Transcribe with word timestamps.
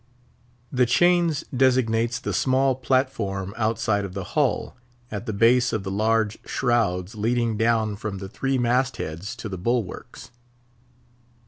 The 0.71 0.87
chains 0.87 1.43
designates 1.55 2.17
the 2.17 2.33
small 2.33 2.73
platform 2.73 3.53
outside 3.55 4.03
of 4.03 4.15
the 4.15 4.23
hull, 4.33 4.75
at 5.11 5.27
the 5.27 5.31
base 5.31 5.73
of 5.73 5.83
the 5.83 5.91
large 5.91 6.39
shrouds 6.43 7.13
leading 7.13 7.55
down 7.55 7.95
from 7.97 8.17
the 8.17 8.27
three 8.27 8.57
mast 8.57 8.97
heads 8.97 9.35
to 9.35 9.47
the 9.47 9.59
bulwarks. 9.59 10.31